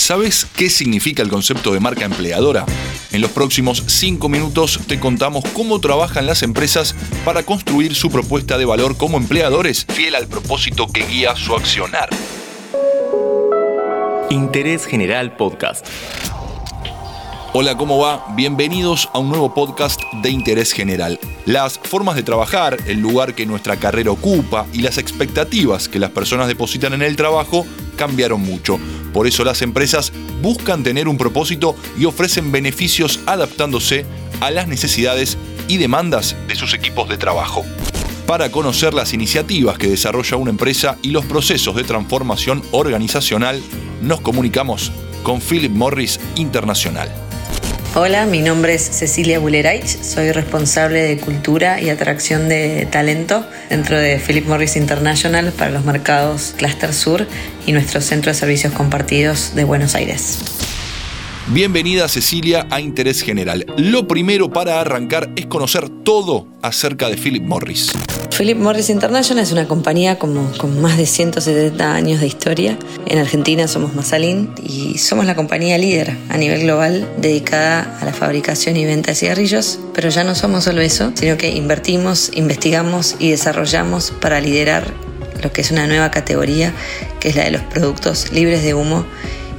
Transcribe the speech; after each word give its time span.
¿Sabes 0.00 0.46
qué 0.56 0.70
significa 0.70 1.22
el 1.22 1.28
concepto 1.28 1.74
de 1.74 1.78
marca 1.78 2.06
empleadora? 2.06 2.64
En 3.12 3.20
los 3.20 3.30
próximos 3.32 3.84
5 3.86 4.30
minutos 4.30 4.80
te 4.88 4.98
contamos 4.98 5.44
cómo 5.52 5.78
trabajan 5.78 6.24
las 6.24 6.42
empresas 6.42 6.96
para 7.22 7.42
construir 7.42 7.94
su 7.94 8.10
propuesta 8.10 8.56
de 8.56 8.64
valor 8.64 8.96
como 8.96 9.18
empleadores, 9.18 9.84
fiel 9.84 10.14
al 10.14 10.26
propósito 10.26 10.86
que 10.88 11.04
guía 11.04 11.36
su 11.36 11.54
accionar. 11.54 12.08
Interés 14.30 14.86
General 14.86 15.36
Podcast. 15.36 15.86
Hola, 17.52 17.76
¿cómo 17.76 17.98
va? 17.98 18.24
Bienvenidos 18.34 19.10
a 19.12 19.18
un 19.18 19.28
nuevo 19.28 19.52
podcast 19.52 20.00
de 20.22 20.30
interés 20.30 20.72
general. 20.72 21.20
Las 21.44 21.78
formas 21.78 22.16
de 22.16 22.22
trabajar, 22.22 22.78
el 22.86 23.00
lugar 23.00 23.34
que 23.34 23.44
nuestra 23.44 23.76
carrera 23.76 24.12
ocupa 24.12 24.66
y 24.72 24.82
las 24.82 24.96
expectativas 24.96 25.88
que 25.90 25.98
las 25.98 26.10
personas 26.10 26.48
depositan 26.48 26.94
en 26.94 27.02
el 27.02 27.16
trabajo 27.16 27.66
cambiaron 27.96 28.40
mucho. 28.40 28.78
Por 29.12 29.26
eso 29.26 29.44
las 29.44 29.62
empresas 29.62 30.12
buscan 30.42 30.82
tener 30.82 31.08
un 31.08 31.18
propósito 31.18 31.76
y 31.98 32.04
ofrecen 32.04 32.52
beneficios 32.52 33.20
adaptándose 33.26 34.06
a 34.40 34.50
las 34.50 34.68
necesidades 34.68 35.36
y 35.68 35.76
demandas 35.76 36.36
de 36.48 36.56
sus 36.56 36.74
equipos 36.74 37.08
de 37.08 37.18
trabajo. 37.18 37.64
Para 38.26 38.50
conocer 38.50 38.94
las 38.94 39.12
iniciativas 39.12 39.76
que 39.76 39.88
desarrolla 39.88 40.36
una 40.36 40.50
empresa 40.50 40.98
y 41.02 41.10
los 41.10 41.24
procesos 41.24 41.74
de 41.74 41.84
transformación 41.84 42.62
organizacional, 42.70 43.60
nos 44.02 44.20
comunicamos 44.20 44.92
con 45.22 45.40
Philip 45.40 45.72
Morris 45.72 46.20
Internacional. 46.36 47.29
Hola, 47.96 48.24
mi 48.24 48.40
nombre 48.40 48.74
es 48.74 48.82
Cecilia 48.82 49.40
Buleraich, 49.40 50.00
soy 50.00 50.30
responsable 50.30 51.02
de 51.02 51.16
cultura 51.16 51.80
y 51.80 51.90
atracción 51.90 52.48
de 52.48 52.86
talento 52.88 53.44
dentro 53.68 53.98
de 53.98 54.20
Philip 54.24 54.46
Morris 54.46 54.76
International 54.76 55.50
para 55.50 55.72
los 55.72 55.84
mercados 55.84 56.54
Cluster 56.56 56.94
Sur 56.94 57.26
y 57.66 57.72
nuestro 57.72 58.00
centro 58.00 58.30
de 58.30 58.38
servicios 58.38 58.72
compartidos 58.74 59.56
de 59.56 59.64
Buenos 59.64 59.96
Aires. 59.96 60.38
Bienvenida 61.48 62.08
Cecilia 62.08 62.64
a 62.70 62.80
Interés 62.80 63.22
General. 63.22 63.66
Lo 63.76 64.06
primero 64.06 64.52
para 64.52 64.80
arrancar 64.80 65.28
es 65.34 65.46
conocer 65.46 65.88
todo 65.88 66.46
acerca 66.62 67.08
de 67.08 67.16
Philip 67.16 67.42
Morris. 67.42 67.90
Philip 68.40 68.56
Morris 68.56 68.88
International 68.88 69.44
es 69.44 69.52
una 69.52 69.68
compañía 69.68 70.18
con, 70.18 70.50
con 70.54 70.80
más 70.80 70.96
de 70.96 71.04
170 71.04 71.94
años 71.94 72.20
de 72.20 72.26
historia. 72.26 72.78
En 73.04 73.18
Argentina 73.18 73.68
somos 73.68 73.94
Masalín 73.94 74.54
y 74.62 74.96
somos 74.96 75.26
la 75.26 75.34
compañía 75.34 75.76
líder 75.76 76.16
a 76.30 76.38
nivel 76.38 76.62
global 76.62 77.06
dedicada 77.18 77.98
a 78.00 78.04
la 78.06 78.14
fabricación 78.14 78.78
y 78.78 78.86
venta 78.86 79.10
de 79.10 79.14
cigarrillos, 79.14 79.78
pero 79.92 80.08
ya 80.08 80.24
no 80.24 80.34
somos 80.34 80.64
solo 80.64 80.80
eso, 80.80 81.12
sino 81.16 81.36
que 81.36 81.50
invertimos, 81.50 82.30
investigamos 82.32 83.16
y 83.18 83.30
desarrollamos 83.30 84.10
para 84.22 84.40
liderar 84.40 84.84
lo 85.42 85.52
que 85.52 85.60
es 85.60 85.70
una 85.70 85.86
nueva 85.86 86.10
categoría, 86.10 86.72
que 87.20 87.28
es 87.28 87.36
la 87.36 87.44
de 87.44 87.50
los 87.50 87.62
productos 87.64 88.32
libres 88.32 88.62
de 88.62 88.72
humo 88.72 89.04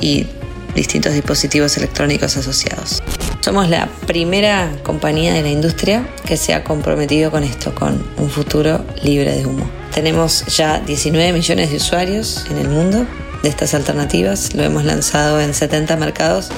y 0.00 0.26
distintos 0.74 1.12
dispositivos 1.12 1.76
electrónicos 1.76 2.36
asociados. 2.36 3.04
Somos 3.44 3.68
la 3.68 3.90
primera 4.06 4.74
compañía 4.82 5.34
de 5.34 5.42
la 5.42 5.50
industria 5.50 6.08
que 6.24 6.38
se 6.38 6.54
ha 6.54 6.64
comprometido 6.64 7.30
con 7.30 7.44
esto, 7.44 7.74
con 7.74 8.02
un 8.16 8.30
futuro 8.30 8.82
libre 9.02 9.36
de 9.36 9.44
humo. 9.44 9.70
Tenemos 9.92 10.46
ya 10.46 10.80
19 10.80 11.34
millones 11.34 11.68
de 11.68 11.76
usuarios 11.76 12.46
en 12.50 12.56
el 12.56 12.70
mundo 12.70 13.06
de 13.42 13.48
estas 13.50 13.74
alternativas, 13.74 14.54
lo 14.54 14.62
hemos 14.62 14.86
lanzado 14.86 15.42
en 15.42 15.52
70 15.52 15.94
mercados. 15.98 16.48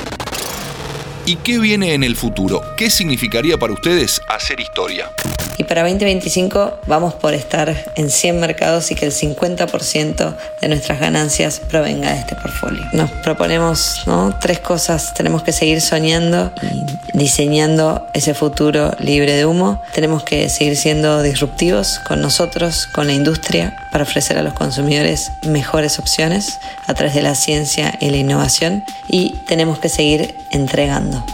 ¿Y 1.25 1.35
qué 1.35 1.59
viene 1.59 1.93
en 1.93 2.05
el 2.05 2.15
futuro? 2.15 2.63
¿Qué 2.77 2.89
significaría 2.89 3.59
para 3.59 3.73
ustedes 3.73 4.21
hacer 4.29 4.61
historia? 4.61 5.11
Y 5.59 5.65
para 5.65 5.83
2025 5.83 6.81
vamos 6.87 7.15
por 7.15 7.35
estar 7.35 7.75
en 7.95 8.11
100 8.11 8.41
mercados 8.41 8.91
y 8.91 8.95
que 8.95 9.07
el 9.07 9.13
50% 9.13 10.37
de 10.61 10.69
nuestras 10.69 11.01
ganancias 11.01 11.61
provenga 11.61 12.13
de 12.13 12.21
este 12.21 12.35
portfolio. 12.35 12.85
Nos 12.93 13.11
proponemos 13.11 14.05
tres 14.41 14.61
cosas, 14.61 15.15
tenemos 15.15 15.43
que 15.43 15.53
seguir 15.53 15.81
soñando 15.81 16.53
y 16.63 17.19
diseñando 17.19 18.07
ese 18.13 18.35
futuro 18.35 18.93
libre 18.99 19.33
de 19.33 19.47
humo, 19.47 19.83
tenemos 19.95 20.23
que 20.23 20.49
seguir 20.49 20.77
siendo 20.77 21.23
disruptivos 21.23 21.99
con 22.01 22.21
nosotros, 22.21 22.87
con 22.93 23.07
la 23.07 23.13
industria, 23.13 23.86
para 23.97 24.05
ofrecer 24.05 24.37
a 24.37 24.43
los 24.43 24.53
consumidores 24.53 25.33
mejores 25.47 25.99
opciones 25.99 26.61
a 26.87 26.93
través 26.93 27.15
de 27.15 27.23
la 27.23 27.35
ciencia 27.35 27.97
y 27.99 28.11
la 28.11 28.19
innovación 28.19 28.85
y 29.09 29.31
tenemos 29.47 29.79
que 29.79 29.89
seguir 29.89 30.37
entregando 30.51 31.25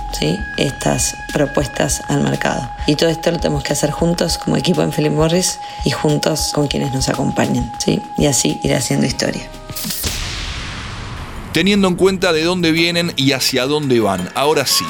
estas 0.59 1.17
propuestas 1.33 2.03
al 2.07 2.23
mercado. 2.23 2.71
Y 2.87 2.95
todo 2.95 3.11
esto 3.11 3.33
lo 3.33 3.39
tenemos 3.39 3.65
que 3.65 3.73
hacer 3.73 3.91
juntos 3.91 4.39
como 4.39 4.57
equipo 4.57 4.81
en 4.81 4.93
Philip 4.93 5.11
Morris 5.11 5.59
y 5.85 5.91
juntos 5.91 6.53
con 6.55 6.69
quienes 6.69 6.93
nos 6.93 7.09
acompañan. 7.09 7.73
Y 8.17 8.27
así 8.27 8.61
ir 8.63 8.73
haciendo 8.75 9.09
historia. 9.09 9.43
Teniendo 11.53 11.89
en 11.89 11.97
cuenta 11.97 12.33
de 12.33 12.45
dónde 12.45 12.71
vienen 12.71 13.13
y 13.17 13.33
hacia 13.33 13.67
dónde 13.67 13.99
van, 13.99 14.31
ahora 14.37 14.67
sí, 14.67 14.85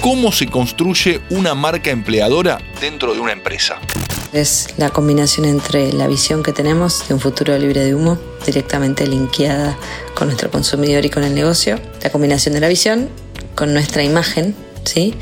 ¿cómo 0.00 0.32
se 0.32 0.46
construye 0.46 1.20
una 1.28 1.54
marca 1.54 1.90
empleadora 1.90 2.56
dentro 2.80 3.12
de 3.12 3.20
una 3.20 3.32
empresa? 3.32 3.78
Es 4.36 4.66
la 4.76 4.90
combinación 4.90 5.46
entre 5.46 5.94
la 5.94 6.06
visión 6.08 6.42
que 6.42 6.52
tenemos 6.52 7.08
de 7.08 7.14
un 7.14 7.20
futuro 7.20 7.56
libre 7.56 7.82
de 7.82 7.94
humo, 7.94 8.18
directamente 8.44 9.06
linkeada 9.06 9.78
con 10.14 10.28
nuestro 10.28 10.50
consumidor 10.50 11.06
y 11.06 11.08
con 11.08 11.24
el 11.24 11.34
negocio, 11.34 11.80
la 12.02 12.10
combinación 12.10 12.52
de 12.52 12.60
la 12.60 12.68
visión 12.68 13.08
con 13.54 13.72
nuestra 13.72 14.02
imagen, 14.02 14.54
¿sí? 14.84 15.14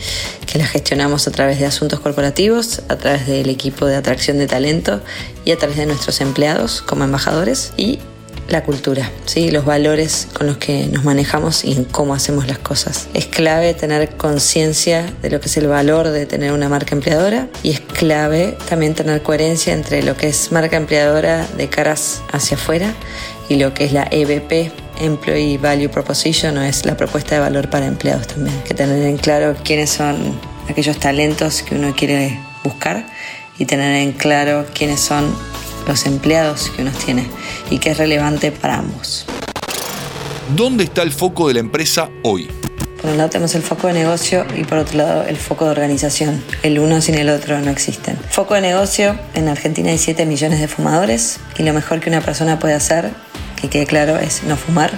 que 0.49 0.59
la 0.59 0.67
gestionamos 0.67 1.29
a 1.29 1.31
través 1.31 1.61
de 1.61 1.67
asuntos 1.67 2.01
corporativos, 2.01 2.83
a 2.89 2.97
través 2.97 3.29
del 3.29 3.51
equipo 3.51 3.87
de 3.87 3.95
atracción 3.95 4.37
de 4.39 4.49
talento 4.49 5.01
y 5.45 5.53
a 5.53 5.59
través 5.59 5.77
de 5.77 5.87
nuestros 5.87 6.21
empleados 6.21 6.83
como 6.83 7.05
embajadores 7.05 7.73
y 7.77 8.01
la 8.49 8.63
cultura, 8.63 9.11
¿sí? 9.25 9.51
los 9.51 9.65
valores 9.65 10.29
con 10.33 10.47
los 10.47 10.59
que 10.59 10.87
nos 10.87 11.05
manejamos 11.05 11.65
y 11.65 11.73
en 11.73 11.85
cómo 11.85 12.15
hacemos 12.15 12.47
las 12.47 12.59
cosas. 12.59 13.09
Es 13.15 13.27
clave 13.27 13.75
tener 13.75 14.17
conciencia 14.17 15.11
de 15.23 15.31
lo 15.31 15.41
que 15.41 15.47
es 15.47 15.57
el 15.57 15.67
valor 15.67 16.09
de 16.11 16.27
tener 16.27 16.53
una 16.53 16.69
marca 16.69 16.95
empleadora 16.95 17.49
y 17.63 17.71
es 17.71 17.81
clave 17.81 18.57
también 18.69 18.95
tener 18.95 19.23
coherencia 19.23 19.73
entre 19.73 20.03
lo 20.03 20.17
que 20.17 20.29
es 20.29 20.53
marca 20.53 20.77
empleadora 20.77 21.47
de 21.57 21.69
caras 21.69 22.23
hacia 22.33 22.57
afuera 22.57 22.93
y 23.49 23.57
lo 23.57 23.75
que 23.75 23.85
es 23.85 23.93
la 23.93 24.09
EVP, 24.11 24.73
Employee 25.01 25.59
Value 25.59 25.89
Proposition, 25.89 26.57
o 26.59 26.63
es 26.63 26.87
la 26.87 26.97
propuesta 26.97 27.35
de 27.35 27.41
valor 27.41 27.69
para 27.69 27.87
empleados 27.87 28.27
también. 28.27 28.59
que 28.63 28.75
tener 28.75 29.03
en 29.03 29.17
claro 29.17 29.57
quiénes 29.65 29.91
son 29.91 30.17
aquellos 30.69 30.99
talentos 30.99 31.63
que 31.63 31.75
uno 31.75 31.95
quiere 31.95 32.39
buscar 32.63 33.07
y 33.59 33.67
tener 33.67 33.97
en 33.97 34.13
claro 34.13 34.67
quiénes 34.75 35.01
son 35.01 35.35
los 35.87 36.07
empleados 36.07 36.71
que 36.71 36.83
uno 36.83 36.91
tiene 36.93 37.29
y 37.71 37.79
que 37.79 37.91
es 37.91 37.99
relevante 37.99 38.53
para 38.53 38.79
ambos. 38.79 39.27
¿Dónde 40.57 40.85
está 40.85 41.03
el 41.03 41.13
foco 41.13 41.49
de 41.49 41.55
la 41.55 41.61
empresa 41.61 42.11
hoy? 42.23 42.49
Por 43.01 43.11
un 43.11 43.19
lado 43.19 43.29
tenemos 43.29 43.55
el 43.55 43.63
foco 43.63 43.89
de 43.89 43.93
negocio 43.93 44.47
y 44.57 44.65
por 44.65 44.79
otro 44.79 44.97
lado 44.97 45.25
el 45.25 45.37
foco 45.37 45.67
de 45.67 45.73
organización. 45.73 46.43
El 46.63 46.79
uno 46.79 47.01
sin 47.01 47.17
el 47.17 47.29
otro 47.29 47.61
no 47.61 47.71
existen. 47.71 48.17
Foco 48.31 48.55
de 48.55 48.63
negocio, 48.63 49.19
en 49.35 49.49
Argentina 49.49 49.91
hay 49.91 49.99
7 49.99 50.25
millones 50.25 50.61
de 50.61 50.69
fumadores 50.69 51.39
y 51.59 51.65
lo 51.65 51.75
mejor 51.75 52.01
que 52.01 52.09
una 52.09 52.23
persona 52.23 52.59
puede 52.59 52.75
hacer, 52.75 53.11
que 53.61 53.69
quede 53.69 53.85
claro, 53.85 54.17
es 54.19 54.43
no 54.45 54.57
fumar. 54.57 54.91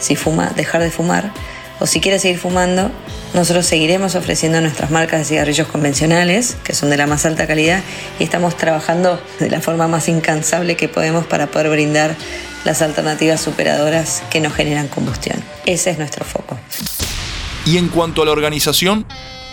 Si 0.00 0.16
fuma, 0.16 0.50
dejar 0.56 0.82
de 0.82 0.90
fumar. 0.90 1.32
O 1.80 1.86
si 1.86 2.00
quiere 2.00 2.18
seguir 2.18 2.38
fumando, 2.38 2.90
nosotros 3.34 3.66
seguiremos 3.66 4.14
ofreciendo 4.14 4.60
nuestras 4.60 4.90
marcas 4.90 5.20
de 5.20 5.24
cigarrillos 5.24 5.66
convencionales, 5.66 6.56
que 6.64 6.74
son 6.74 6.90
de 6.90 6.96
la 6.96 7.06
más 7.06 7.24
alta 7.26 7.46
calidad, 7.46 7.82
y 8.18 8.24
estamos 8.24 8.56
trabajando 8.56 9.20
de 9.40 9.50
la 9.50 9.60
forma 9.60 9.88
más 9.88 10.08
incansable 10.08 10.76
que 10.76 10.88
podemos 10.88 11.26
para 11.26 11.48
poder 11.48 11.70
brindar 11.70 12.14
las 12.64 12.82
alternativas 12.82 13.40
superadoras 13.40 14.22
que 14.30 14.40
nos 14.40 14.54
generan 14.54 14.88
combustión. 14.88 15.42
Ese 15.66 15.90
es 15.90 15.98
nuestro 15.98 16.24
foco. 16.24 16.58
Y 17.66 17.78
en 17.78 17.88
cuanto 17.88 18.22
a 18.22 18.26
la 18.26 18.32
organización, 18.32 19.06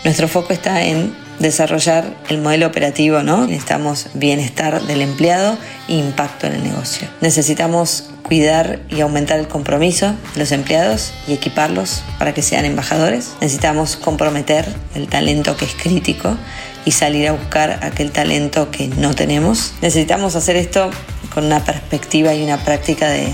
nuestro 0.04 0.28
foco 0.28 0.54
está 0.54 0.84
en 0.84 1.16
desarrollar 1.40 2.16
el 2.30 2.40
modelo 2.40 2.68
operativo, 2.68 3.24
¿no? 3.24 3.48
Necesitamos 3.48 4.08
bienestar 4.14 4.82
del 4.84 5.02
empleado 5.02 5.58
e 5.88 5.96
impacto 5.96 6.48
en 6.48 6.54
el 6.54 6.64
negocio. 6.64 7.08
Necesitamos 7.22 8.09
cuidar 8.30 8.80
y 8.90 9.02
aumentar 9.02 9.40
el 9.40 9.48
compromiso 9.48 10.14
de 10.36 10.40
los 10.40 10.52
empleados 10.52 11.14
y 11.28 11.34
equiparlos 11.34 12.04
para 12.20 12.32
que 12.32 12.44
sean 12.44 12.64
embajadores. 12.64 13.32
Necesitamos 13.42 13.96
comprometer 13.96 14.72
el 14.94 15.08
talento 15.08 15.58
que 15.58 15.66
es 15.66 15.74
crítico 15.74 16.38
y 16.86 16.92
salir 16.92 17.28
a 17.28 17.32
buscar 17.32 17.80
aquel 17.82 18.12
talento 18.12 18.70
que 18.70 18.88
no 18.88 19.16
tenemos. 19.16 19.74
Necesitamos 19.82 20.36
hacer 20.36 20.58
esto 20.58 20.92
con 21.34 21.46
una 21.46 21.66
perspectiva 21.66 22.36
y 22.36 22.44
una 22.44 22.64
práctica 22.64 23.10
de 23.10 23.30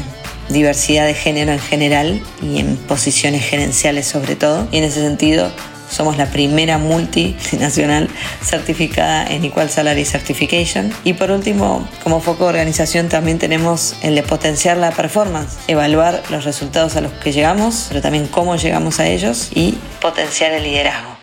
diversidad 0.47 1.05
de 1.05 1.13
género 1.13 1.51
en 1.51 1.59
general 1.59 2.23
y 2.41 2.59
en 2.59 2.77
posiciones 2.77 3.43
gerenciales 3.43 4.07
sobre 4.07 4.37
todo. 4.37 4.65
Y 4.71 4.77
en 4.77 4.85
ese 4.85 5.01
sentido 5.01 5.51
somos 5.95 6.17
la 6.17 6.25
primera 6.27 6.77
multinacional 6.77 8.09
certificada 8.43 9.25
en 9.27 9.45
Equal 9.45 9.69
Salary 9.69 10.03
Certification. 10.05 10.91
Y 11.03 11.13
por 11.13 11.31
último, 11.31 11.87
como 12.03 12.19
foco 12.19 12.43
de 12.43 12.49
organización 12.49 13.07
también 13.07 13.39
tenemos 13.39 13.95
el 14.01 14.15
de 14.15 14.23
potenciar 14.23 14.77
la 14.77 14.91
performance, 14.91 15.57
evaluar 15.67 16.21
los 16.29 16.43
resultados 16.43 16.95
a 16.97 17.01
los 17.01 17.13
que 17.13 17.31
llegamos, 17.31 17.85
pero 17.87 18.01
también 18.01 18.27
cómo 18.27 18.55
llegamos 18.57 18.99
a 18.99 19.07
ellos 19.07 19.49
y 19.53 19.77
potenciar 20.01 20.51
el 20.51 20.63
liderazgo. 20.63 21.15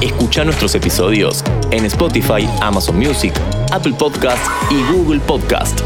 Escucha 0.00 0.44
nuestros 0.44 0.74
episodios 0.74 1.44
en 1.70 1.84
Spotify, 1.84 2.48
Amazon 2.60 2.98
Music, 2.98 3.34
Apple 3.72 3.94
Podcast 3.98 4.44
y 4.70 4.82
Google 4.92 5.20
Podcast. 5.20 5.80